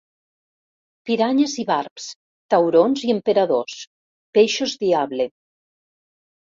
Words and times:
Piranyes 1.09 1.53
i 1.65 1.65
barbs, 1.67 2.07
taurons 2.55 3.05
i 3.09 3.15
emperadors, 3.19 3.79
peixos 4.41 4.77
diable. 4.89 5.33